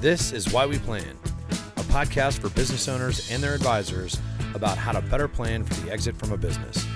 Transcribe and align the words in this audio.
This 0.00 0.30
is 0.30 0.52
Why 0.52 0.64
We 0.64 0.78
Plan, 0.78 1.18
a 1.50 1.80
podcast 1.90 2.38
for 2.38 2.50
business 2.50 2.86
owners 2.86 3.32
and 3.32 3.42
their 3.42 3.52
advisors 3.52 4.16
about 4.54 4.78
how 4.78 4.92
to 4.92 5.00
better 5.00 5.26
plan 5.26 5.64
for 5.64 5.74
the 5.80 5.90
exit 5.90 6.16
from 6.16 6.30
a 6.30 6.36
business. 6.36 6.86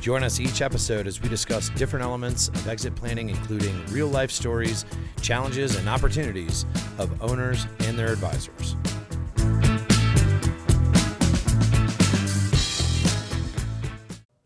Join 0.00 0.22
us 0.22 0.38
each 0.38 0.62
episode 0.62 1.08
as 1.08 1.20
we 1.20 1.28
discuss 1.28 1.70
different 1.70 2.04
elements 2.04 2.50
of 2.50 2.68
exit 2.68 2.94
planning, 2.94 3.30
including 3.30 3.84
real 3.86 4.06
life 4.06 4.30
stories, 4.30 4.84
challenges, 5.20 5.74
and 5.74 5.88
opportunities 5.88 6.64
of 6.98 7.20
owners 7.20 7.66
and 7.80 7.98
their 7.98 8.12
advisors. 8.12 8.76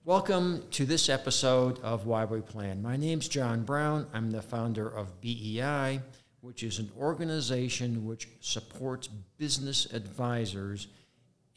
Welcome 0.06 0.62
to 0.70 0.86
this 0.86 1.10
episode 1.10 1.80
of 1.80 2.06
Why 2.06 2.24
We 2.24 2.40
Plan. 2.40 2.80
My 2.80 2.96
name's 2.96 3.28
John 3.28 3.64
Brown. 3.64 4.06
I'm 4.14 4.30
the 4.30 4.40
founder 4.40 4.88
of 4.88 5.20
BEI, 5.20 6.00
which 6.46 6.62
is 6.62 6.78
an 6.78 6.88
organization 6.96 8.06
which 8.06 8.28
supports 8.38 9.08
business 9.36 9.92
advisors 9.92 10.86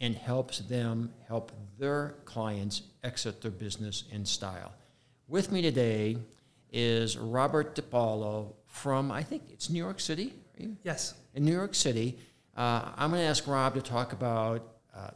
and 0.02 0.16
helps 0.16 0.58
them 0.62 1.14
help 1.28 1.52
their 1.78 2.16
clients 2.26 2.82
exit 3.04 3.40
their 3.40 3.52
business 3.52 4.06
in 4.12 4.26
style. 4.26 4.74
With 5.28 5.52
me 5.52 5.62
today 5.62 6.18
is 6.72 7.20
Robert 7.20 7.76
DiPaolo 7.76 8.54
from, 8.66 9.12
I 9.12 9.22
think 9.22 9.44
it's 9.52 9.70
New 9.70 9.78
York 9.78 10.00
City. 10.00 10.34
Yes. 10.84 11.14
in 11.36 11.46
New 11.46 11.54
York 11.54 11.76
City. 11.76 12.18
Uh, 12.58 12.90
I'm 12.98 13.12
going 13.12 13.22
to 13.22 13.28
ask 13.28 13.46
Rob 13.46 13.76
to 13.76 13.82
talk 13.84 14.12
about 14.14 14.68
uh, 14.96 15.12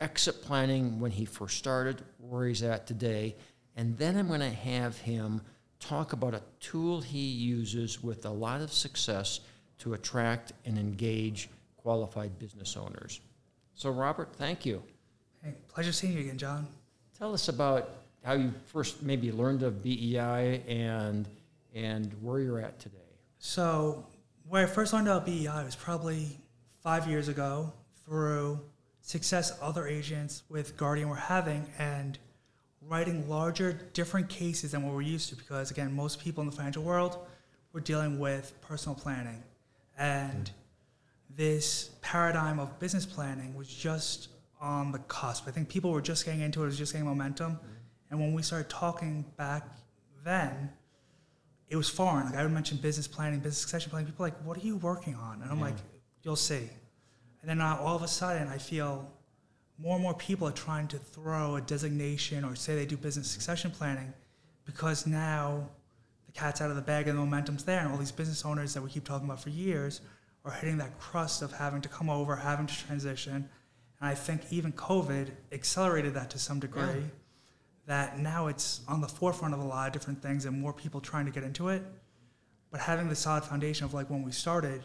exit 0.00 0.40
planning 0.40 1.00
when 1.00 1.10
he 1.10 1.26
first 1.26 1.58
started, 1.58 2.02
where 2.16 2.46
he's 2.48 2.62
at 2.62 2.86
today, 2.86 3.36
and 3.76 3.94
then 3.98 4.16
I'm 4.16 4.28
going 4.28 4.40
to 4.40 4.48
have 4.48 4.96
him 4.96 5.42
talk 5.80 6.12
about 6.12 6.34
a 6.34 6.42
tool 6.60 7.00
he 7.00 7.26
uses 7.26 8.02
with 8.02 8.24
a 8.24 8.30
lot 8.30 8.60
of 8.60 8.72
success 8.72 9.40
to 9.78 9.94
attract 9.94 10.52
and 10.64 10.78
engage 10.78 11.48
qualified 11.76 12.38
business 12.38 12.76
owners. 12.76 13.20
So, 13.74 13.90
Robert, 13.90 14.34
thank 14.34 14.66
you. 14.66 14.82
Hey, 15.42 15.54
pleasure 15.68 15.92
seeing 15.92 16.14
you 16.14 16.20
again, 16.20 16.38
John. 16.38 16.66
Tell 17.16 17.32
us 17.32 17.48
about 17.48 17.90
how 18.24 18.32
you 18.32 18.52
first 18.66 19.02
maybe 19.02 19.30
learned 19.32 19.62
of 19.62 19.82
BEI 19.82 20.62
and 20.68 21.28
and 21.74 22.12
where 22.22 22.40
you're 22.40 22.60
at 22.60 22.78
today. 22.80 22.96
So, 23.38 24.04
where 24.48 24.64
I 24.64 24.66
first 24.68 24.92
learned 24.92 25.06
about 25.06 25.26
BEI 25.26 25.64
was 25.64 25.76
probably 25.76 26.38
five 26.82 27.06
years 27.06 27.28
ago 27.28 27.72
through 28.04 28.58
success 29.02 29.56
other 29.62 29.86
agents 29.86 30.42
with 30.48 30.76
Guardian 30.76 31.08
were 31.08 31.16
having 31.16 31.66
and 31.78 32.18
writing 32.88 33.28
larger, 33.28 33.72
different 33.92 34.28
cases 34.28 34.72
than 34.72 34.82
what 34.82 34.94
we're 34.94 35.02
used 35.02 35.28
to. 35.28 35.36
Because, 35.36 35.70
again, 35.70 35.94
most 35.94 36.20
people 36.20 36.42
in 36.42 36.48
the 36.50 36.56
financial 36.56 36.82
world 36.82 37.18
were 37.72 37.80
dealing 37.80 38.18
with 38.18 38.52
personal 38.62 38.94
planning. 38.96 39.42
And 39.98 40.50
this 41.36 41.90
paradigm 42.02 42.58
of 42.58 42.78
business 42.78 43.04
planning 43.04 43.54
was 43.54 43.68
just 43.68 44.28
on 44.60 44.90
the 44.92 44.98
cusp. 45.00 45.46
I 45.46 45.50
think 45.50 45.68
people 45.68 45.92
were 45.92 46.00
just 46.00 46.24
getting 46.24 46.40
into 46.40 46.60
it, 46.60 46.64
it 46.64 46.66
was 46.66 46.78
just 46.78 46.92
getting 46.92 47.06
momentum. 47.06 47.58
And 48.10 48.18
when 48.18 48.32
we 48.32 48.42
started 48.42 48.68
talking 48.70 49.24
back 49.36 49.64
then, 50.24 50.70
it 51.68 51.76
was 51.76 51.88
foreign. 51.88 52.26
Like 52.26 52.36
I 52.36 52.42
would 52.42 52.52
mention 52.52 52.78
business 52.78 53.06
planning, 53.06 53.40
business 53.40 53.58
succession 53.58 53.90
planning. 53.90 54.06
People 54.06 54.24
were 54.24 54.30
like, 54.30 54.44
what 54.44 54.56
are 54.56 54.66
you 54.66 54.76
working 54.76 55.14
on? 55.14 55.42
And 55.42 55.50
I'm 55.50 55.58
Yeah. 55.58 55.64
like, 55.66 55.76
you'll 56.22 56.36
see. 56.36 56.70
And 57.42 57.48
then 57.48 57.60
uh, 57.60 57.76
all 57.80 57.94
of 57.94 58.02
a 58.02 58.08
sudden, 58.08 58.48
I 58.48 58.58
feel 58.58 59.12
more 59.78 59.94
and 59.94 60.02
more 60.02 60.14
people 60.14 60.48
are 60.48 60.52
trying 60.52 60.88
to 60.88 60.98
throw 60.98 61.56
a 61.56 61.60
designation 61.60 62.44
or 62.44 62.56
say 62.56 62.74
they 62.74 62.86
do 62.86 62.96
business 62.96 63.30
succession 63.30 63.70
planning 63.70 64.12
because 64.64 65.06
now 65.06 65.68
the 66.26 66.32
cat's 66.32 66.60
out 66.60 66.70
of 66.70 66.76
the 66.76 66.82
bag 66.82 67.08
and 67.08 67.16
the 67.16 67.22
momentum's 67.22 67.64
there, 67.64 67.80
and 67.80 67.90
all 67.90 67.96
these 67.96 68.12
business 68.12 68.44
owners 68.44 68.74
that 68.74 68.82
we 68.82 68.90
keep 68.90 69.04
talking 69.04 69.26
about 69.26 69.40
for 69.40 69.50
years 69.50 70.02
are 70.44 70.52
hitting 70.52 70.78
that 70.78 70.98
crust 70.98 71.42
of 71.42 71.52
having 71.52 71.80
to 71.80 71.88
come 71.88 72.10
over, 72.10 72.36
having 72.36 72.66
to 72.66 72.86
transition. 72.86 73.48
And 74.00 74.10
I 74.10 74.14
think 74.14 74.42
even 74.50 74.72
COVID 74.72 75.30
accelerated 75.52 76.14
that 76.14 76.30
to 76.30 76.38
some 76.38 76.60
degree. 76.60 76.82
Yeah. 76.82 77.00
That 77.86 78.18
now 78.18 78.48
it's 78.48 78.82
on 78.86 79.00
the 79.00 79.08
forefront 79.08 79.54
of 79.54 79.60
a 79.60 79.64
lot 79.64 79.86
of 79.86 79.94
different 79.94 80.20
things 80.22 80.44
and 80.44 80.60
more 80.60 80.74
people 80.74 81.00
trying 81.00 81.24
to 81.24 81.32
get 81.32 81.42
into 81.42 81.68
it. 81.68 81.82
But 82.70 82.80
having 82.80 83.08
the 83.08 83.16
solid 83.16 83.44
foundation 83.44 83.86
of 83.86 83.94
like 83.94 84.10
when 84.10 84.22
we 84.22 84.32
started 84.32 84.82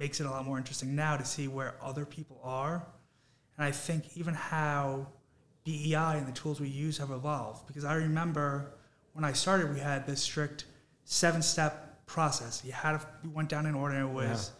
makes 0.00 0.18
it 0.18 0.26
a 0.26 0.30
lot 0.30 0.44
more 0.44 0.58
interesting 0.58 0.96
now 0.96 1.16
to 1.16 1.24
see 1.24 1.46
where 1.46 1.76
other 1.80 2.04
people 2.04 2.40
are. 2.42 2.84
And 3.60 3.66
I 3.66 3.72
think 3.72 4.16
even 4.16 4.32
how 4.32 5.06
BEI 5.64 6.16
and 6.16 6.26
the 6.26 6.32
tools 6.32 6.62
we 6.62 6.68
use 6.68 6.96
have 6.96 7.10
evolved. 7.10 7.66
Because 7.66 7.84
I 7.84 7.92
remember 7.92 8.72
when 9.12 9.22
I 9.22 9.34
started, 9.34 9.70
we 9.70 9.78
had 9.78 10.06
this 10.06 10.22
strict 10.22 10.64
seven 11.04 11.42
step 11.42 12.06
process. 12.06 12.62
You 12.64 12.72
had 12.72 12.98
to, 12.98 13.06
we 13.22 13.28
went 13.28 13.50
down 13.50 13.66
in 13.66 13.74
order 13.74 13.96
and 13.96 14.08
it 14.08 14.14
was 14.14 14.52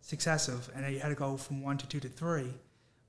successive, 0.00 0.68
and 0.74 0.82
then 0.82 0.92
you 0.92 0.98
had 0.98 1.10
to 1.10 1.14
go 1.14 1.36
from 1.36 1.62
one 1.62 1.78
to 1.78 1.86
two 1.86 2.00
to 2.00 2.08
three. 2.08 2.52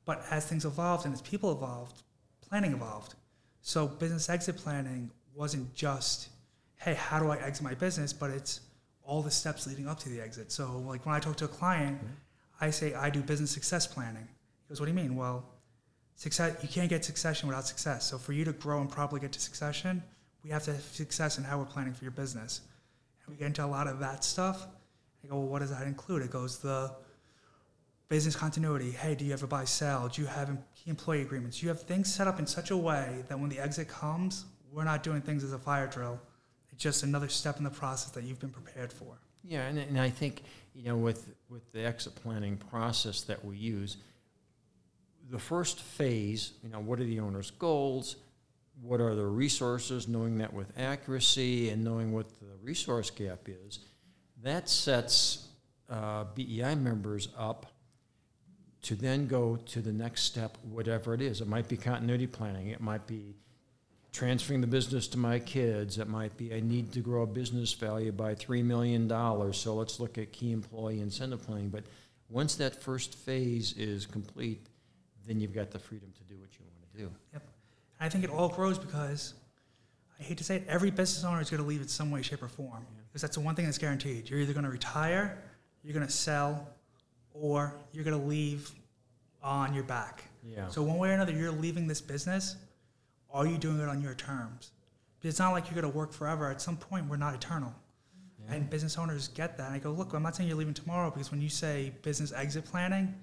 But 0.05 0.23
as 0.29 0.45
things 0.45 0.65
evolved 0.65 1.05
and 1.05 1.15
as 1.15 1.21
people 1.23 1.51
evolved, 1.51 2.03
planning 2.47 2.73
evolved. 2.73 3.15
So 3.63 3.88
business 3.88 4.29
exit 4.29 4.55
planning 4.55 5.09
wasn't 5.33 5.73
just, 5.73 6.29
hey, 6.75 6.93
how 6.93 7.17
do 7.17 7.31
I 7.31 7.38
exit 7.38 7.63
my 7.63 7.73
business? 7.73 8.13
But 8.13 8.29
it's 8.29 8.59
all 9.01 9.23
the 9.23 9.31
steps 9.31 9.65
leading 9.65 9.88
up 9.88 9.97
to 10.01 10.09
the 10.09 10.21
exit. 10.21 10.51
So 10.51 10.77
like 10.85 11.07
when 11.07 11.15
I 11.15 11.19
talk 11.19 11.38
to 11.38 11.45
a 11.45 11.47
client, 11.47 11.97
mm-hmm. 11.97 12.13
I 12.61 12.69
say 12.69 12.93
I 12.93 13.09
do 13.09 13.21
business 13.21 13.49
success 13.49 13.88
planning. 13.88 14.27
Goes, 14.69 14.80
what 14.80 14.85
do 14.85 14.91
you 14.91 14.96
mean? 14.96 15.16
Well, 15.16 15.44
success 16.16 16.56
you 16.62 16.69
can't 16.69 16.90
get 16.90 17.03
succession 17.03 17.47
without 17.47 17.66
success. 17.66 18.09
So 18.09 18.18
for 18.18 18.34
you 18.34 18.46
to 18.46 18.53
grow 18.53 18.80
and 18.80 18.90
properly 18.90 19.19
get 19.19 19.31
to 19.31 19.40
succession, 19.40 20.03
we 20.44 20.52
have 20.52 20.63
to 20.63 20.74
have 20.74 20.84
success 20.84 21.38
in 21.38 21.44
how 21.44 21.57
we're 21.57 21.66
planning 21.66 21.94
for 21.94 22.03
your 22.03 22.12
business. 22.12 22.62
And 23.25 23.34
we 23.34 23.40
get 23.40 23.47
into 23.47 23.66
a 23.66 23.68
lot 23.68 23.88
of 23.88 24.00
that 24.00 24.24
stuff. 24.24 24.68
I 25.24 25.28
go, 25.28 25.40
well, 25.40 25.47
what 25.47 25.59
does 25.59 25.72
that 25.72 25.88
include? 25.88 26.22
It 26.22 26.31
goes 26.31 26.59
the 26.59 26.91
business 28.09 28.35
continuity. 28.35 28.91
Hey, 28.91 29.16
do 29.16 29.25
you 29.25 29.34
ever 29.34 29.47
buy 29.47 29.66
sell? 29.66 30.07
Do 30.07 30.22
you 30.22 30.28
have 30.28 30.50
key 30.75 30.90
employee 30.90 31.22
agreements? 31.22 31.62
You 31.62 31.69
have 31.69 31.81
things 31.81 32.13
set 32.13 32.28
up 32.28 32.40
in 32.40 32.47
such 32.47 32.72
a 32.72 32.78
way 32.78 33.24
that 33.28 33.40
when 33.40 33.50
the 33.50 33.59
exit 33.59 33.88
comes, 33.88 34.46
we're 34.72 34.84
not 34.84 35.03
doing 35.03 35.22
things 35.22 35.44
as 35.44 35.51
a 35.51 35.59
fire 35.59 35.88
drill. 35.88 36.19
It's 36.72 36.81
just 36.81 37.03
another 37.03 37.28
step 37.28 37.57
in 37.57 37.63
the 37.63 37.69
process 37.69 38.12
that 38.12 38.24
you've 38.24 38.40
been 38.40 38.50
prepared 38.50 38.94
for. 38.94 39.19
Yeah, 39.44 39.68
and, 39.68 39.78
and 39.78 40.00
I 40.00 40.09
think 40.09 40.44
you 40.75 40.86
know 40.86 40.97
with 40.97 41.30
with 41.50 41.72
the 41.72 41.86
exit 41.86 42.16
planning 42.16 42.57
process 42.57 43.22
that 43.22 43.44
we 43.44 43.57
use, 43.57 43.97
the 45.29 45.40
first 45.40 45.81
phase, 45.81 46.53
you 46.63 46.69
know, 46.69 46.79
what 46.79 47.00
are 47.00 47.06
the 47.06 47.19
owner's 47.19 47.51
goals? 47.51 48.17
What 48.81 49.01
are 49.01 49.16
the 49.16 49.25
resources? 49.25 50.07
Knowing 50.07 50.38
that 50.40 50.53
with 50.53 50.72
accuracy 50.78 51.69
and 51.69 51.84
knowing 51.84 52.12
what 52.12 52.29
the 52.40 52.47
resource 52.62 53.09
gap 53.09 53.47
is, 53.47 53.79
that 54.41 54.69
sets 54.69 55.47
uh, 55.89 56.25
BEI 56.35 56.75
members 56.75 57.29
up 57.38 57.66
to 58.81 58.95
then 58.95 59.28
go 59.28 59.57
to 59.57 59.81
the 59.81 59.91
next 59.91 60.23
step, 60.23 60.57
whatever 60.63 61.13
it 61.13 61.22
is. 61.22 61.41
It 61.41 61.47
might 61.47 61.68
be 61.68 61.75
continuity 61.75 62.28
planning. 62.28 62.68
It 62.68 62.79
might 62.79 63.06
be 63.06 63.35
transferring 64.13 64.62
the 64.62 64.68
business 64.68 65.07
to 65.09 65.18
my 65.18 65.39
kids. 65.39 65.97
It 65.97 66.07
might 66.07 66.35
be 66.38 66.53
I 66.53 66.62
need 66.62 66.94
to 66.94 67.01
grow 67.01 67.23
a 67.23 67.28
business 67.28 67.73
value 67.73 68.12
by 68.12 68.35
$3 68.35 68.63
million, 68.63 69.09
so 69.53 69.75
let's 69.75 70.00
look 70.00 70.18
at 70.18 70.31
key 70.31 70.51
employee 70.51 71.01
incentive 71.01 71.45
planning. 71.45 71.69
But 71.69 71.84
once 72.29 72.56
that 72.56 72.81
first 72.81 73.16
phase 73.16 73.73
is 73.78 74.06
complete, 74.06 74.68
then 75.28 75.40
you've 75.40 75.53
got 75.53 75.72
the 75.72 75.80
freedom 75.80 76.12
to 76.18 76.24
do 76.34 76.40
what 76.40 76.50
you 76.53 76.66
want 76.66 76.91
to 76.94 76.97
do. 76.97 77.12
Yep. 77.34 77.44
And 78.00 78.06
I 78.06 78.09
think 78.09 78.24
it 78.24 78.30
all 78.30 78.50
grows 78.50 78.78
because 78.78 79.34
I 80.19 80.24
hate 80.24 80.38
to 80.38 80.44
say 80.44 80.57
it, 80.57 80.66
every 80.68 80.91
business 80.91 81.24
owner 81.24 81.41
is 81.41 81.50
going 81.50 81.62
to 81.62 81.68
leave 81.68 81.81
in 81.81 81.88
some 81.88 82.12
way, 82.12 82.22
shape, 82.22 82.44
or 82.44 82.47
form. 82.47 82.85
Because 83.07 83.22
that's 83.22 83.35
the 83.35 83.41
one 83.41 83.56
thing 83.56 83.66
that's 83.66 83.78
guaranteed. 83.78 84.30
You're 84.30 84.40
either 84.40 84.53
going 84.53 84.66
to 84.66 84.72
retire, 84.72 85.38
you're 85.84 85.94
going 85.94 86.06
to 86.06 86.12
sell, 86.12 86.68
or 87.34 87.74
you're 87.91 88.03
going 88.03 88.19
to 88.19 88.28
leave 88.28 88.69
on 89.41 89.74
your 89.74 89.84
back. 89.84 90.24
Yeah. 90.44 90.68
So 90.68 90.84
one 90.84 90.97
way 90.97 91.09
or 91.09 91.13
another, 91.13 91.31
you're 91.31 91.51
leaving 91.51 91.88
this 91.88 92.01
business. 92.01 92.56
Are 93.31 93.47
you 93.47 93.57
doing 93.57 93.80
it 93.80 93.88
on 93.88 94.01
your 94.01 94.13
terms? 94.13 94.72
Because 95.18 95.34
it's 95.34 95.40
not 95.40 95.51
like 95.51 95.69
you're 95.69 95.81
going 95.81 95.91
to 95.91 95.97
work 95.97 96.13
forever. 96.13 96.50
At 96.50 96.62
some 96.62 96.78
point, 96.78 97.07
we're 97.07 97.18
not 97.18 97.34
eternal. 97.34 97.74
Yeah. 98.45 98.56
And 98.56 98.69
business 98.69 98.98
owners 98.98 99.27
get 99.30 99.57
that. 99.57 99.68
And 99.68 99.75
I 99.75 99.80
go, 99.80 99.92
look, 99.92 100.13
I'm 100.13 100.24
not 100.24 100.36
saying 100.36 100.50
you're 100.50 100.57
leaving 100.57 100.74
tomorrow 100.74 101.10
because 101.10 101.31
when 101.31 101.42
you 101.42 101.50
say 101.50 101.94
business 102.01 102.31
exit 102.31 102.65
planning, 102.65 103.13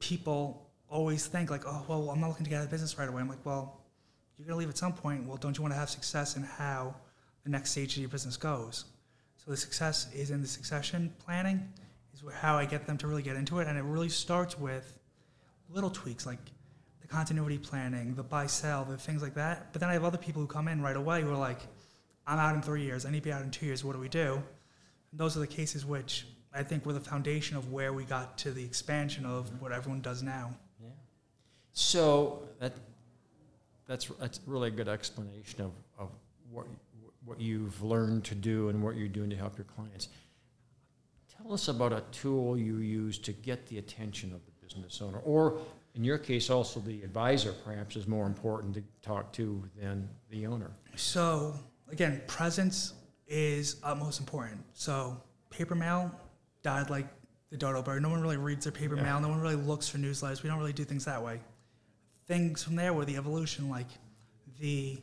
people 0.00 0.65
always 0.88 1.26
think 1.26 1.50
like, 1.50 1.64
oh, 1.66 1.84
well, 1.88 2.10
I'm 2.10 2.20
not 2.20 2.28
looking 2.28 2.44
to 2.44 2.50
get 2.50 2.58
out 2.58 2.64
of 2.64 2.70
business 2.70 2.98
right 2.98 3.08
away. 3.08 3.20
I'm 3.20 3.28
like, 3.28 3.44
well, 3.44 3.80
you're 4.38 4.48
to 4.48 4.54
leave 4.54 4.68
at 4.68 4.76
some 4.76 4.92
point. 4.92 5.26
Well, 5.26 5.36
don't 5.36 5.56
you 5.56 5.62
want 5.62 5.74
to 5.74 5.78
have 5.78 5.90
success 5.90 6.36
in 6.36 6.42
how 6.42 6.94
the 7.44 7.50
next 7.50 7.70
stage 7.70 7.94
of 7.94 8.00
your 8.00 8.08
business 8.08 8.36
goes? 8.36 8.84
So 9.36 9.50
the 9.50 9.56
success 9.56 10.08
is 10.14 10.30
in 10.30 10.42
the 10.42 10.48
succession 10.48 11.12
planning, 11.18 11.66
is 12.12 12.22
how 12.34 12.56
I 12.56 12.66
get 12.66 12.86
them 12.86 12.98
to 12.98 13.06
really 13.06 13.22
get 13.22 13.36
into 13.36 13.60
it. 13.60 13.68
And 13.68 13.78
it 13.78 13.84
really 13.84 14.08
starts 14.08 14.58
with 14.58 14.98
little 15.68 15.90
tweaks 15.90 16.26
like 16.26 16.38
the 17.00 17.08
continuity 17.08 17.58
planning, 17.58 18.14
the 18.14 18.22
buy 18.22 18.46
sell, 18.46 18.84
the 18.84 18.96
things 18.96 19.22
like 19.22 19.34
that. 19.34 19.72
But 19.72 19.80
then 19.80 19.88
I 19.88 19.94
have 19.94 20.04
other 20.04 20.18
people 20.18 20.42
who 20.42 20.48
come 20.48 20.68
in 20.68 20.82
right 20.82 20.96
away 20.96 21.22
who 21.22 21.30
are 21.30 21.36
like, 21.36 21.60
I'm 22.26 22.38
out 22.38 22.54
in 22.54 22.62
three 22.62 22.82
years, 22.82 23.06
I 23.06 23.10
need 23.10 23.18
to 23.18 23.24
be 23.24 23.32
out 23.32 23.42
in 23.42 23.50
two 23.50 23.66
years, 23.66 23.84
what 23.84 23.92
do 23.92 24.00
we 24.00 24.08
do? 24.08 24.34
And 25.12 25.20
those 25.20 25.36
are 25.36 25.40
the 25.40 25.46
cases 25.46 25.86
which 25.86 26.26
I 26.52 26.62
think 26.62 26.84
were 26.84 26.92
the 26.92 27.00
foundation 27.00 27.56
of 27.56 27.70
where 27.72 27.92
we 27.92 28.04
got 28.04 28.36
to 28.38 28.50
the 28.50 28.64
expansion 28.64 29.24
of 29.24 29.60
what 29.62 29.72
everyone 29.72 30.00
does 30.00 30.22
now. 30.22 30.54
So 31.76 32.42
that 32.58 32.72
that's 33.86 34.06
that's 34.18 34.40
really 34.46 34.68
a 34.68 34.70
good 34.70 34.88
explanation 34.88 35.60
of, 35.60 35.72
of 35.98 36.08
what 36.50 36.66
what 37.26 37.38
you've 37.38 37.82
learned 37.82 38.24
to 38.24 38.34
do 38.34 38.70
and 38.70 38.82
what 38.82 38.96
you're 38.96 39.08
doing 39.08 39.28
to 39.28 39.36
help 39.36 39.58
your 39.58 39.66
clients. 39.76 40.08
Tell 41.36 41.52
us 41.52 41.68
about 41.68 41.92
a 41.92 42.02
tool 42.12 42.56
you 42.56 42.78
use 42.78 43.18
to 43.18 43.32
get 43.32 43.66
the 43.66 43.76
attention 43.76 44.32
of 44.32 44.40
the 44.46 44.52
business 44.66 45.02
owner, 45.02 45.18
or 45.18 45.58
in 45.94 46.02
your 46.02 46.16
case, 46.16 46.48
also 46.48 46.80
the 46.80 47.02
advisor 47.02 47.52
perhaps 47.62 47.94
is 47.94 48.06
more 48.08 48.24
important 48.26 48.72
to 48.74 48.82
talk 49.02 49.30
to 49.34 49.62
than 49.78 50.08
the 50.30 50.46
owner. 50.46 50.70
So 50.94 51.54
again, 51.92 52.22
presence 52.26 52.94
is 53.28 53.76
uh, 53.84 53.88
utmost 53.88 54.18
important. 54.18 54.64
So 54.72 55.20
paper 55.50 55.74
mail 55.74 56.10
died 56.62 56.88
like 56.88 57.06
the 57.50 57.58
dodo 57.58 57.82
bird. 57.82 58.00
No 58.00 58.08
one 58.08 58.22
really 58.22 58.38
reads 58.38 58.64
their 58.64 58.72
paper 58.72 58.96
Yeah. 58.96 59.02
mail. 59.02 59.20
No 59.20 59.28
one 59.28 59.40
really 59.42 59.56
looks 59.56 59.86
for 59.88 59.98
newsletters. 59.98 60.42
We 60.42 60.48
don't 60.48 60.58
really 60.58 60.72
do 60.72 60.84
things 60.84 61.04
that 61.04 61.22
way. 61.22 61.38
Things 62.26 62.62
from 62.62 62.76
there 62.76 62.92
were 62.92 63.04
the 63.04 63.16
evolution, 63.16 63.70
like 63.70 63.86
the 64.58 64.98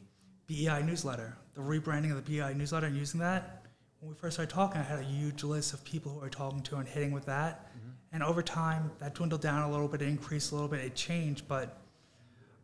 BEI 0.48 0.84
newsletter, 0.84 1.38
the 1.54 1.62
rebranding 1.62 2.12
of 2.12 2.24
the 2.24 2.32
BEI 2.32 2.54
newsletter, 2.54 2.88
and 2.88 2.98
using 2.98 3.20
that. 3.22 3.66
When 4.00 4.10
we 4.10 4.16
first 4.16 4.36
started 4.36 4.54
talking, 4.54 4.82
I 4.82 4.84
had 4.84 5.00
a 5.00 5.04
huge 5.04 5.44
list 5.44 5.74
of 5.74 5.84
people 5.86 6.12
who 6.12 6.20
I 6.20 6.24
were 6.24 6.30
talking 6.30 6.62
to 6.64 6.76
and 6.76 6.88
hitting 6.88 7.12
with 7.14 7.26
that. 7.26 7.68
Mm-hmm. 7.70 7.90
And 8.12 8.24
over 8.24 8.42
time, 8.42 8.92
that 9.00 9.16
dwindled 9.16 9.42
down 9.42 9.64
a 9.64 9.72
little 9.72 9.88
bit, 9.88 10.02
it 10.02 10.08
increased 10.10 10.52
a 10.52 10.56
little 10.56 10.68
bit, 10.68 10.82
it 10.82 10.96
changed. 10.96 11.48
But 11.48 11.78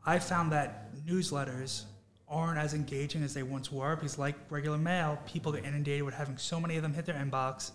I 0.05 0.19
found 0.19 0.51
that 0.51 0.93
newsletters 1.07 1.85
aren't 2.27 2.59
as 2.59 2.73
engaging 2.73 3.23
as 3.23 3.33
they 3.33 3.43
once 3.43 3.71
were 3.71 3.95
because, 3.95 4.19
like 4.19 4.35
regular 4.49 4.77
mail, 4.77 5.17
people 5.25 5.53
get 5.53 5.63
inundated 5.63 6.03
with 6.03 6.13
having 6.13 6.37
so 6.37 6.59
many 6.59 6.75
of 6.75 6.83
them 6.83 6.93
hit 6.93 7.05
their 7.05 7.15
inbox 7.15 7.71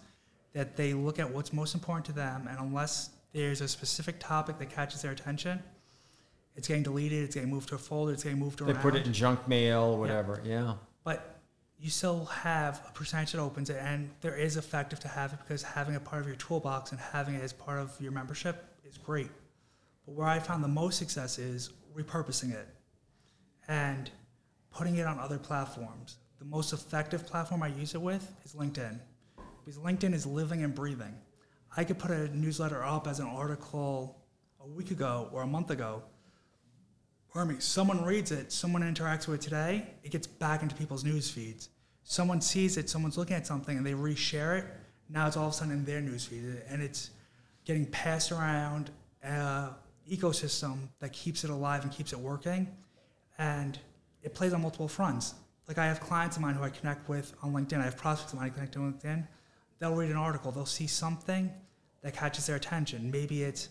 that 0.53 0.77
they 0.77 0.93
look 0.93 1.19
at 1.19 1.29
what's 1.31 1.53
most 1.53 1.75
important 1.75 2.05
to 2.07 2.13
them. 2.13 2.47
And 2.49 2.59
unless 2.61 3.11
there's 3.33 3.61
a 3.61 3.69
specific 3.69 4.21
topic 4.21 4.59
that 4.59 4.71
catches 4.71 5.03
their 5.03 5.13
attention, 5.13 5.63
it's 6.55 6.69
getting 6.69 6.83
deleted, 6.83 7.25
it's 7.25 7.35
getting 7.35 7.51
moved 7.51 7.69
to 7.71 7.75
a 7.75 7.79
folder, 7.79 8.13
it's 8.13 8.25
getting 8.25 8.39
moved 8.39 8.61
They 8.61 8.73
around. 8.73 8.81
put 8.83 8.95
it 8.95 9.07
in 9.07 9.13
junk 9.13 9.47
mail, 9.49 9.99
whatever. 9.99 10.41
Yeah. 10.45 10.75
But 11.03 11.41
you 11.79 11.91
still 11.91 12.25
have 12.27 12.81
a 12.89 12.93
percentage 12.93 13.33
that 13.33 13.41
opens 13.41 13.71
it, 13.71 13.77
and 13.81 14.11
there 14.21 14.37
is 14.37 14.57
effective 14.57 15.01
to 15.01 15.09
have 15.09 15.33
it 15.33 15.39
because 15.41 15.63
having 15.63 15.95
it 15.95 16.05
part 16.05 16.23
of 16.23 16.29
your 16.29 16.37
toolbox 16.37 16.93
and 16.93 17.01
having 17.01 17.35
it 17.35 17.43
as 17.43 17.53
part 17.53 17.79
of 17.81 17.93
your 18.01 18.13
membership 18.13 18.65
is 18.85 18.97
great. 18.97 19.31
But 20.07 20.15
where 20.15 20.27
I 20.29 20.39
found 20.39 20.63
the 20.63 20.69
most 20.69 20.99
success 20.99 21.39
is 21.39 21.71
repurposing 21.97 22.53
it 22.53 22.69
and 23.69 24.11
putting 24.71 24.97
it 24.97 25.07
on 25.07 25.19
other 25.19 25.39
platforms. 25.39 26.17
The 26.39 26.45
most 26.45 26.73
effective 26.73 27.27
platform 27.27 27.63
I 27.63 27.69
use 27.69 27.95
it 27.95 28.01
with 28.01 28.31
is 28.45 28.55
LinkedIn 28.55 28.99
because 29.65 29.79
LinkedIn 29.79 30.13
is 30.13 30.27
living 30.27 30.63
and 30.63 30.75
breathing. 30.75 31.15
I 31.77 31.85
could 31.85 31.99
put 31.99 32.11
a 32.11 32.29
newsletter 32.37 32.85
up 32.85 33.07
as 33.07 33.19
an 33.19 33.27
article 33.27 34.19
a 34.61 34.67
week 34.67 34.91
ago 34.91 35.29
or 35.33 35.43
a 35.43 35.47
month 35.47 35.71
ago, 35.71 36.03
pardon 37.35 37.55
me, 37.57 37.61
someone 37.61 38.05
reads 38.05 38.31
it, 38.31 38.53
someone 38.53 38.83
interacts 38.83 39.27
with 39.27 39.41
it 39.41 39.43
today, 39.43 39.85
it 40.05 40.13
gets 40.13 40.27
back 40.27 40.63
into 40.63 40.75
people's 40.77 41.03
news 41.03 41.29
feeds. 41.29 41.69
Someone 42.05 42.41
sees 42.41 42.77
it, 42.77 42.89
someone's 42.89 43.19
looking 43.19 43.35
at 43.35 43.45
something, 43.45 43.77
and 43.77 43.85
they 43.85 43.93
reshare 43.93 44.61
it. 44.61 44.67
Now 45.11 45.27
it's 45.27 45.37
all 45.37 45.49
of 45.49 45.53
a 45.53 45.57
sudden 45.57 45.73
in 45.73 45.85
their 45.85 46.01
news 46.01 46.25
feed, 46.25 46.45
and 46.69 46.81
it's 46.81 47.11
getting 47.65 47.87
passed 47.87 48.31
around 48.31 48.91
an 49.23 49.71
ecosystem 50.09 50.89
that 51.01 51.13
keeps 51.13 51.43
it 51.45 51.51
alive 51.51 51.83
and 51.83 51.91
keeps 51.91 52.13
it 52.13 52.19
working. 52.19 52.69
And 53.39 53.79
it 54.23 54.35
plays 54.35 54.53
on 54.53 54.63
multiple 54.63 54.87
fronts. 54.87 55.35
Like 55.67 55.79
I 55.79 55.87
have 55.87 56.01
clients 56.01 56.37
of 56.37 56.43
mine 56.43 56.55
who 56.55 56.63
I 56.63 56.71
connect 56.71 57.09
with 57.09 57.35
on 57.43 57.53
LinkedIn. 57.53 57.81
I 57.81 57.85
have 57.85 57.97
prospects 57.97 58.33
of 58.33 58.39
mine 58.39 58.51
I 58.51 58.55
connect 58.55 58.77
on 58.77 58.93
LinkedIn. 58.93 59.27
They'll 59.81 59.95
read 59.95 60.11
an 60.11 60.17
article. 60.17 60.53
They'll 60.53 60.67
see 60.67 60.87
something 60.87 61.51
that 62.03 62.15
catches 62.15 62.47
their 62.47 62.57
attention. 62.57 63.11
Maybe 63.11 63.43
it's 63.43 63.71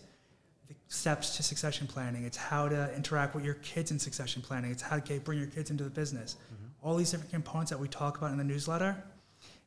the 0.68 0.74
steps 0.88 1.36
to 1.36 1.42
succession 1.42 1.86
planning. 1.86 2.24
It's 2.24 2.36
how 2.36 2.68
to 2.68 2.94
interact 2.94 3.34
with 3.34 3.44
your 3.44 3.54
kids 3.54 3.90
in 3.90 3.98
succession 3.98 4.42
planning. 4.42 4.70
It's 4.70 4.82
how 4.82 4.98
to 4.98 5.20
bring 5.20 5.38
your 5.38 5.48
kids 5.48 5.70
into 5.70 5.84
the 5.84 5.90
business. 5.90 6.36
Mm-hmm. 6.46 6.86
All 6.86 6.96
these 6.96 7.10
different 7.10 7.30
components 7.30 7.70
that 7.70 7.78
we 7.78 7.88
talk 7.88 8.18
about 8.18 8.30
in 8.32 8.38
the 8.38 8.44
newsletter. 8.44 9.02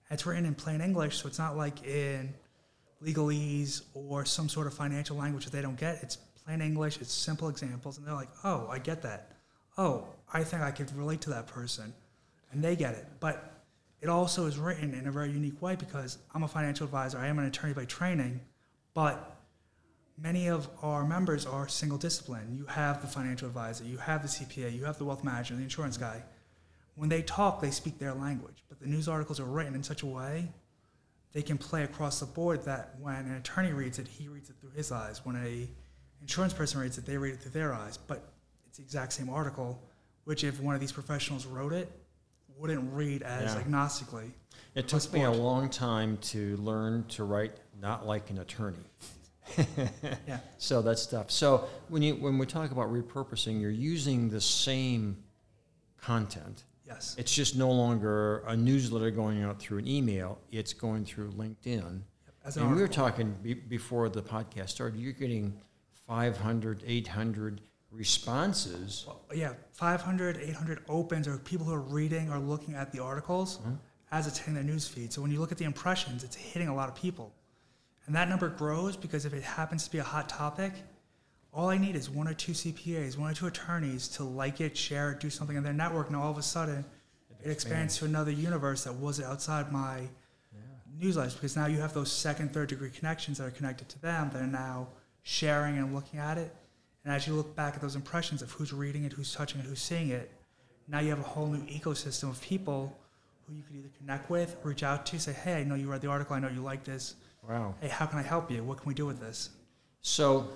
It's 0.10 0.26
written 0.26 0.46
in 0.46 0.56
plain 0.56 0.82
English, 0.82 1.18
so 1.18 1.28
it's 1.28 1.40
not 1.40 1.58
like 1.58 1.86
in 1.86 2.34
legalese 3.04 3.82
or 3.94 4.26
some 4.26 4.50
sort 4.50 4.68
of 4.68 4.74
financial 4.74 5.18
language 5.18 5.46
that 5.46 5.52
they 5.52 5.62
don't 5.62 5.78
get. 5.78 6.02
It's 6.02 6.18
plain 6.46 6.62
English. 6.62 7.00
It's 7.02 7.12
simple 7.12 7.50
examples, 7.50 7.98
and 7.98 8.08
they're 8.08 8.14
like, 8.14 8.30
"Oh, 8.44 8.68
I 8.70 8.80
get 8.80 9.02
that. 9.02 9.34
Oh, 9.78 10.08
I 10.34 10.44
think 10.44 10.62
I 10.62 10.72
could 10.72 10.96
relate 10.96 11.22
to 11.22 11.30
that 11.32 11.48
person," 11.48 11.94
and 12.52 12.64
they 12.64 12.76
get 12.76 12.96
it. 12.96 13.06
But 13.20 13.66
it 14.00 14.10
also 14.10 14.46
is 14.46 14.58
written 14.58 14.94
in 14.94 15.08
a 15.08 15.12
very 15.12 15.32
unique 15.32 15.62
way 15.62 15.76
because 15.76 16.18
I'm 16.34 16.44
a 16.44 16.48
financial 16.48 16.86
advisor. 16.86 17.18
I 17.18 17.28
am 17.28 17.38
an 17.40 17.46
attorney 17.46 17.74
by 17.74 17.86
training, 17.86 18.40
but 18.94 19.37
many 20.18 20.48
of 20.48 20.68
our 20.81 21.06
members 21.06 21.46
are 21.46 21.68
single 21.68 21.98
discipline. 21.98 22.56
You 22.58 22.66
have 22.66 23.02
the 23.02 23.08
financial 23.08 23.48
advisor, 23.48 23.84
you 23.84 23.98
have 23.98 24.22
the 24.22 24.28
CPA, 24.28 24.74
you 24.75 24.86
have 24.86 24.98
the 24.98 25.06
wealth 25.06 25.24
manager, 25.24 25.56
the 25.56 25.64
insurance 25.64 25.98
guy. 25.98 26.24
When 26.96 27.10
they 27.10 27.22
talk, 27.22 27.62
they 27.62 27.72
speak 27.72 28.00
their 28.00 28.14
language, 28.14 28.64
but 28.69 28.80
the 28.80 28.88
news 28.88 29.08
articles 29.08 29.40
are 29.40 29.46
written 29.46 29.75
in 29.75 29.84
such 29.84 30.02
a 30.02 30.08
way 30.08 30.50
they 31.38 31.42
can 31.44 31.58
play 31.58 31.84
across 31.84 32.19
the 32.19 32.25
board 32.25 32.64
that 32.66 32.96
when 33.00 33.14
an 33.14 33.36
attorney 33.36 33.72
reads 33.72 34.00
it, 34.00 34.08
he 34.08 34.28
reads 34.28 34.50
it 34.50 34.56
through 34.60 34.72
his 34.72 34.92
eyes. 34.92 35.24
When 35.24 35.36
a 35.36 35.68
insurance 36.20 36.52
person 36.52 36.80
reads 36.80 36.98
it, 36.98 37.06
they 37.06 37.16
read 37.16 37.36
it 37.36 37.42
through 37.42 37.52
their 37.52 37.75
eyes. 37.75 37.98
But 37.98 38.28
it's 38.66 38.78
the 38.78 38.84
exact 38.84 39.13
same 39.13 39.30
article, 39.30 39.80
which 40.24 40.44
if 40.44 40.60
one 40.60 40.74
of 40.74 40.81
these 40.81 40.92
professionals 40.92 41.46
wrote 41.46 41.74
it, 41.74 41.92
wouldn't 42.58 42.92
read 42.92 43.22
as 43.22 43.54
Yeah. 43.54 43.62
agnostically. 43.62 44.31
It 44.74 44.88
took 44.88 45.13
me 45.13 45.22
a 45.24 45.31
long 45.31 45.70
time 45.70 46.18
to 46.34 46.58
learn 46.58 47.04
to 47.10 47.24
write 47.24 47.56
not 47.80 48.08
like 48.08 48.31
an 48.31 48.40
attorney. 48.40 48.90
Yeah. 49.58 50.40
So 50.60 50.82
that's 50.82 51.06
tough. 51.06 51.30
So 51.30 51.68
when 51.90 52.02
you 52.02 52.16
when 52.16 52.38
we 52.40 52.46
talk 52.48 52.72
about 52.72 52.92
repurposing, 52.92 53.62
you're 53.62 53.70
using 53.70 54.30
the 54.30 54.42
same 54.42 55.18
content. 55.98 56.64
Yes. 56.86 57.16
It's 57.18 57.34
just 57.34 57.56
no 57.56 57.70
longer 57.70 58.40
a 58.48 58.56
newsletter 58.56 59.12
going 59.12 59.44
out 59.44 59.60
through 59.60 59.80
an 59.80 59.88
email. 59.88 60.40
It's 60.52 60.74
going 60.74 61.06
through 61.06 61.32
LinkedIn. 61.32 62.02
As 62.46 62.56
an 62.56 62.64
And 62.64 62.76
we 62.76 62.82
were 62.82 62.88
talking 62.88 63.36
be, 63.44 63.54
before 63.54 64.08
the 64.10 64.22
podcast 64.22 64.70
started. 64.70 65.00
You're 65.00 65.12
getting 65.12 65.60
500, 66.08 66.84
800 66.88 67.62
responses. 67.92 69.04
Well, 69.06 69.22
yeah, 69.36 69.54
500, 69.74 70.38
800 70.38 70.80
opens 70.88 71.28
or 71.28 71.38
people 71.38 71.66
who 71.66 71.74
are 71.74 71.82
reading 71.82 72.32
or 72.32 72.40
looking 72.40 72.76
at 72.76 72.92
the 72.94 73.00
articles 73.00 73.58
mm-hmm. 73.58 73.74
as 74.12 74.28
it's 74.28 74.38
hitting 74.38 74.54
their 74.54 74.64
news 74.64 74.88
feed. 74.88 75.12
So 75.12 75.22
when 75.22 75.32
you 75.32 75.40
look 75.40 75.52
at 75.52 75.58
the 75.58 75.66
impressions, 75.66 76.24
it's 76.24 76.36
hitting 76.36 76.70
a 76.70 76.76
lot 76.76 76.88
of 76.88 76.96
people. 76.96 77.34
And 78.07 78.15
that 78.15 78.30
number 78.30 78.50
grows 78.50 78.95
because 78.95 79.25
if 79.25 79.33
it 79.33 79.44
happens 79.44 79.83
to 79.83 79.92
be 79.92 79.98
a 80.00 80.04
hot 80.04 80.30
topic, 80.30 80.74
all 81.54 81.69
I 81.69 81.77
need 81.77 81.95
is 81.95 82.09
one 82.09 82.27
or 82.27 82.33
two 82.33 82.54
CPAs, 82.54 83.18
one 83.18 83.31
or 83.31 83.33
two 83.33 83.48
attorneys 83.48 84.07
to 84.09 84.24
like 84.24 84.62
it, 84.62 84.77
share 84.77 85.12
it, 85.12 85.19
do 85.19 85.30
something 85.30 85.57
in 85.57 85.63
their 85.63 85.74
network, 85.74 86.07
and 86.07 86.15
all 86.15 86.31
of 86.31 86.38
a 86.38 86.44
sudden 86.44 86.86
it 87.44 87.51
expands 87.51 87.98
to 87.98 88.06
another 88.06 88.31
universe 88.31 88.86
that 88.86 88.94
wasn't 88.94 89.27
outside 89.27 89.71
my 89.71 90.07
newsletters 91.00 91.33
because 91.33 91.55
now 91.55 91.67
you 91.67 91.79
have 91.79 91.93
those 91.93 92.12
second, 92.12 92.53
third 92.53 92.70
degree 92.70 92.89
connections 92.89 93.38
that 93.38 93.46
are 93.46 93.51
connected 93.51 93.88
to 93.89 94.01
them 94.01 94.29
that 94.34 94.41
are 94.41 94.48
now 94.48 94.88
sharing 95.24 95.77
and 95.77 95.93
looking 95.93 96.20
at 96.20 96.38
it. 96.38 96.55
And 97.03 97.13
as 97.13 97.27
you 97.27 97.34
look 97.34 97.55
back 97.55 97.75
at 97.75 97.82
those 97.82 97.96
impressions 97.96 98.41
of 98.41 98.51
who's 98.51 98.74
reading 98.74 99.03
it, 99.03 99.13
who's 99.13 99.34
touching 99.34 99.60
it, 99.60 99.65
who's 99.65 99.82
seeing 99.82 100.10
it, 100.10 100.32
now 100.88 101.00
you 101.00 101.10
have 101.10 101.20
a 101.20 101.24
whole 101.24 101.48
new 101.48 101.62
ecosystem 101.65 102.29
of 102.29 102.41
people 102.41 102.98
who 103.48 103.55
you 103.55 103.63
could 103.63 103.75
either 103.77 103.89
connect 104.00 104.29
with, 104.29 104.58
reach 104.63 104.84
out 104.84 105.05
to, 105.05 105.20
say, 105.20 105.34
hey, 105.34 105.55
I 105.55 105.63
know 105.63 105.75
you 105.75 105.89
read 105.89 106.01
the 106.01 106.10
article, 106.10 106.36
I 106.36 106.39
know 106.39 106.50
you 106.50 106.62
like 106.62 106.84
this. 106.84 107.15
Wow. 107.48 107.75
Hey, 107.80 107.88
how 107.88 108.06
can 108.06 108.20
I 108.20 108.24
help 108.24 108.51
you? 108.51 108.63
What 108.63 108.80
can 108.80 108.88
we 108.88 108.94
do 108.94 109.06
with 109.06 109.20
this? 109.20 109.50
So, 110.01 110.48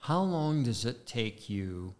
how 0.00 0.20
long 0.20 0.62
does 0.64 0.84
it 0.84 1.06
take 1.06 1.48
you 1.48 1.94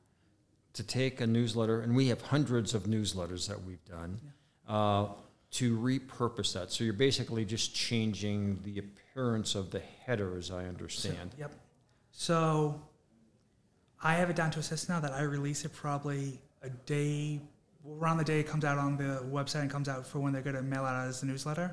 to 0.73 0.83
take 0.83 1.21
a 1.21 1.27
newsletter, 1.27 1.81
and 1.81 1.95
we 1.95 2.09
have 2.09 2.21
hundreds 2.23 2.75
of 2.75 2.85
newsletters 2.85 3.47
that 3.49 3.63
we've 3.65 3.85
done, 3.85 4.21
uh, 4.69 5.09
to 5.53 5.79
repurpose 5.79 6.55
that? 6.55 6.73
So 6.73 6.85
you're 6.85 6.93
basically 6.93 7.45
just 7.45 7.75
changing 7.75 8.61
the 8.63 8.79
appearance 8.79 9.55
of 9.55 9.71
the 9.71 9.81
header, 10.05 10.37
as 10.37 10.51
I 10.51 10.65
understand. 10.65 11.35
Yep. 11.39 11.53
So 12.11 12.81
I 14.03 14.15
have 14.15 14.31
it 14.31 14.37
down 14.37 14.51
to 14.53 14.61
a 14.61 14.63
system 14.63 14.95
now 14.95 15.01
that 15.01 15.13
I 15.13 15.23
release 15.23 15.65
it 15.65 15.73
probably 15.73 16.41
a 16.63 16.71
day, 16.71 17.41
around 17.87 18.19
the 18.19 18.25
day 18.25 18.41
it 18.41 18.47
comes 18.47 18.65
out 18.65 18.79
on 18.79 18.97
the 18.97 19.23
website 19.31 19.61
and 19.63 19.71
comes 19.71 19.89
out 19.89 20.07
for 20.07 20.21
when 20.21 20.33
they're 20.33 20.43
going 20.43 20.57
to 20.57 20.63
mail 20.63 20.85
out 20.85 21.07
as 21.07 21.21
the 21.21 21.27
newsletter. 21.27 21.71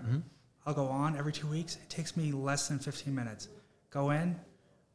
I'll 0.66 0.74
go 0.74 0.88
on 0.88 1.18
every 1.18 1.34
two 1.34 1.48
weeks. 1.48 1.76
It 1.76 1.90
takes 1.90 2.16
me 2.16 2.32
less 2.32 2.68
than 2.68 2.80
15 2.80 3.14
minutes. 3.14 3.48
Go 3.90 4.12
in, 4.12 4.40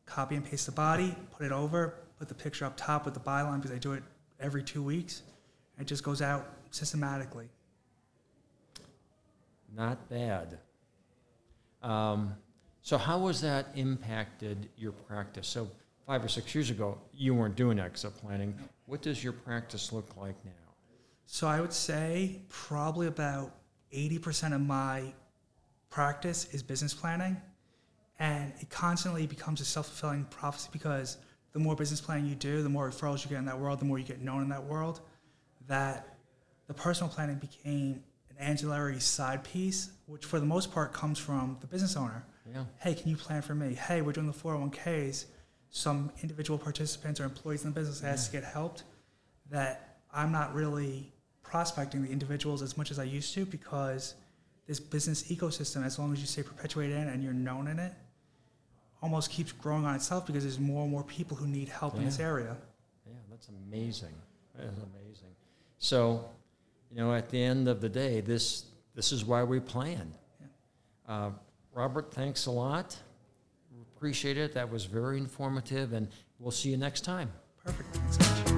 copy 0.05 0.37
and 0.37 0.45
paste 0.45 0.67
the 0.67 0.73
body, 0.73 1.15
put 1.33 1.45
it 1.45 1.53
over, 1.53 1.95
put 2.19 2.29
the 2.29 2.35
picture 2.35 2.65
up 2.65 2.77
top 2.77 3.05
with 3.05 3.15
the 3.15 3.21
byline 3.21 3.57
because 3.61 3.75
I 3.75 3.79
do 3.79 3.93
it 3.93 4.03
every 4.41 4.63
two 4.63 4.83
weeks. 4.83 5.23
It 5.79 5.87
just 5.87 6.03
goes 6.03 6.23
out 6.23 6.47
systematically. 6.71 7.49
Not 9.75 10.09
bad. 10.09 10.59
Um, 11.83 12.35
so 12.83 12.97
how 12.97 13.27
has 13.27 13.41
that 13.43 13.67
impacted 13.75 14.69
your 14.77 14.93
practice? 14.93 15.49
So 15.49 15.69
five 16.07 16.25
or 16.25 16.29
six 16.29 16.55
years 16.55 16.71
ago, 16.71 16.99
you 17.13 17.35
weren't 17.35 17.57
doing 17.57 17.79
exit 17.79 18.17
planning. 18.17 18.57
What 18.87 19.03
does 19.03 19.23
your 19.23 19.33
practice 19.33 19.93
look 19.93 20.17
like 20.17 20.37
now? 20.45 20.53
So 21.27 21.49
I 21.49 21.61
would 21.61 21.73
say 21.73 22.41
probably 22.49 23.09
about 23.09 23.53
80% 23.93 24.55
of 24.55 24.61
my 24.61 25.13
practice 25.91 26.53
is 26.53 26.63
business 26.63 26.95
planning. 26.95 27.37
And 28.19 28.53
it 28.61 28.71
constantly 28.71 29.27
becomes 29.27 29.61
a 29.61 29.65
self 29.65 29.87
fulfilling 29.87 30.25
prophecy 30.25 30.71
because 30.73 31.19
the 31.53 31.59
more 31.59 31.77
business 31.77 32.01
planning 32.01 32.27
you 32.27 32.35
do, 32.35 32.63
the 32.63 32.69
more 32.69 32.91
referrals 32.91 33.25
you 33.25 33.31
get 33.31 33.39
in 33.39 33.45
that 33.47 33.59
world, 33.59 33.81
the 33.81 33.85
more 33.85 33.99
you 33.99 34.05
get 34.05 34.23
known 34.23 34.43
in 34.43 34.49
that 34.49 34.65
world. 34.65 35.01
That 35.69 36.17
the 36.67 36.75
personal 36.75 37.11
planning 37.11 37.37
became 37.37 38.03
an 38.31 38.37
ancillary 38.39 39.01
side 39.01 39.45
piece 39.45 39.91
which 40.07 40.25
for 40.25 40.39
the 40.39 40.47
most 40.47 40.73
part 40.73 40.93
comes 40.93 41.19
from 41.19 41.57
the 41.61 41.67
business 41.67 41.97
owner. 41.97 42.25
Yeah. 42.51 42.65
Hey, 42.79 42.95
can 42.95 43.09
you 43.09 43.17
plan 43.17 43.43
for 43.43 43.55
me? 43.55 43.75
Hey, 43.75 44.03
we're 44.03 44.13
doing 44.13 44.29
the 44.29 44.33
401ks. 44.33 45.27
Some 45.71 46.13
individual 46.23 46.59
participants 46.59 47.21
or 47.21 47.25
employees 47.25 47.65
in 47.65 47.73
the 47.73 47.81
business 47.81 48.01
has 48.01 48.27
to 48.27 48.33
get 48.33 48.45
helped. 48.45 48.85
That 49.51 49.99
I'm 50.13 50.33
not 50.33 50.55
really 50.55 51.13
prospecting 51.43 52.03
the 52.03 52.11
individuals 52.11 52.63
as 52.63 52.77
much 52.77 52.91
as 52.91 52.99
I 52.99 53.05
used 53.05 53.35
to 53.35 53.45
because 53.45 54.15
this 54.67 54.81
business 54.81 55.25
ecosystem, 55.25 55.85
as 55.85 55.99
long 55.99 56.13
as 56.13 56.21
you 56.21 56.27
stay 56.27 56.43
perpetuated 56.43 56.97
in 56.97 57.09
it 57.09 57.15
and 57.15 57.23
you're 57.23 57.33
known 57.33 57.69
in 57.69 57.79
it, 57.79 57.93
almost 59.03 59.31
keeps 59.31 59.53
growing 59.53 59.85
on 59.85 59.95
itself 59.95 60.27
because 60.27 60.43
there's 60.43 60.59
more 60.59 60.83
and 60.83 60.91
more 60.91 61.05
people 61.05 61.37
who 61.37 61.47
need 61.47 61.69
help 61.69 61.95
in 61.97 62.05
this 62.05 62.19
area. 62.19 62.57
Yeah, 63.07 63.15
that's 63.31 63.49
amazing. 63.49 64.15
That 64.57 64.65
is 64.65 64.79
amazing. 64.79 65.31
So, 65.79 66.29
you 66.91 66.97
know, 66.97 67.15
at 67.15 67.29
the 67.29 67.43
end 67.43 67.69
of 67.69 67.81
the 67.81 67.89
day, 67.89 68.21
this 68.21 68.65
this 68.95 69.13
is 69.13 69.25
why 69.25 69.45
we 69.45 69.61
plan. 69.61 70.13
Uh, 71.07 71.31
Robert, 71.73 72.13
thanks 72.13 72.47
a 72.47 72.51
lot. 72.51 72.97
Appreciate 73.97 74.37
it. 74.37 74.53
That 74.55 74.71
was 74.71 74.85
very 74.87 75.19
informative, 75.19 75.93
and 75.93 76.09
we'll 76.39 76.51
see 76.51 76.71
you 76.71 76.77
next 76.77 77.03
time. 77.03 77.31
Perfect. 77.65 78.56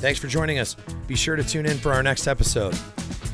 Thanks 0.00 0.18
for 0.20 0.28
joining 0.28 0.58
us. 0.58 0.76
Be 1.06 1.16
sure 1.16 1.36
to 1.36 1.42
tune 1.42 1.66
in 1.66 1.76
for 1.76 1.92
our 1.92 2.02
next 2.02 2.26
episode. 2.26 2.74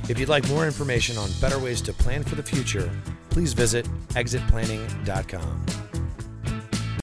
If 0.08 0.18
you'd 0.18 0.28
like 0.28 0.46
more 0.48 0.66
information 0.66 1.16
on 1.18 1.30
better 1.40 1.58
ways 1.58 1.80
to 1.82 1.92
plan 1.92 2.22
for 2.22 2.34
the 2.34 2.42
future, 2.42 2.90
please 3.30 3.52
visit 3.52 3.86
exitplanning.com. 4.10 5.83